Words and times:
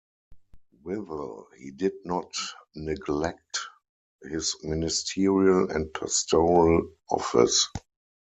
Withal 0.83 1.45
he 1.59 1.69
did 1.69 1.93
not 2.05 2.33
neglect 2.73 3.59
his 4.23 4.55
ministerial 4.63 5.69
and 5.69 5.93
pastoral 5.93 6.89
office. 7.11 7.69